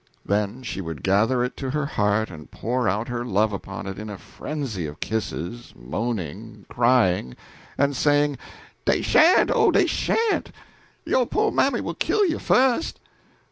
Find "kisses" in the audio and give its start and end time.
4.99-5.73